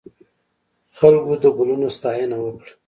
[0.97, 2.71] خلکو د ګلونو ستاینه وکړه.